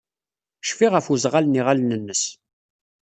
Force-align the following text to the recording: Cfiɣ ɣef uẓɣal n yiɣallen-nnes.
Cfiɣ 0.69 0.91
ɣef 0.95 1.07
uẓɣal 1.11 1.45
n 1.47 1.57
yiɣallen-nnes. 1.57 2.23